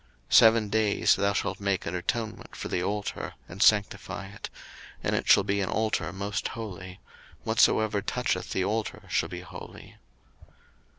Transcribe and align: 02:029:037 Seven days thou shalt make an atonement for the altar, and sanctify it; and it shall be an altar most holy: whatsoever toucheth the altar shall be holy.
02:029:037 0.31 0.33
Seven 0.33 0.69
days 0.69 1.15
thou 1.15 1.31
shalt 1.31 1.59
make 1.59 1.85
an 1.85 1.93
atonement 1.93 2.55
for 2.55 2.69
the 2.69 2.81
altar, 2.81 3.35
and 3.47 3.61
sanctify 3.61 4.25
it; 4.25 4.49
and 5.03 5.15
it 5.15 5.29
shall 5.29 5.43
be 5.43 5.61
an 5.61 5.69
altar 5.69 6.11
most 6.11 6.47
holy: 6.57 6.99
whatsoever 7.43 8.01
toucheth 8.01 8.49
the 8.49 8.65
altar 8.65 9.03
shall 9.09 9.29
be 9.29 9.41
holy. 9.41 9.97